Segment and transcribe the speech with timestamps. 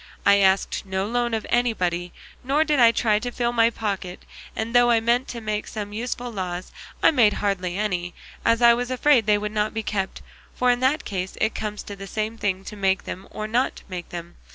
[0.25, 2.11] I asked no loan of anybody,
[2.43, 5.93] nor did I try to fill my pocket; and though I meant to make some
[5.93, 6.71] useful laws,
[7.03, 10.23] I made hardly any, as I was afraid they would not be kept;
[10.55, 13.75] for in that case it comes to the same thing to make them or not
[13.75, 14.37] to make them.